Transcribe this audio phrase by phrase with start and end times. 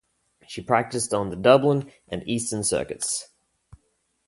[0.47, 3.29] She practised on the Dublin and Eastern circuits.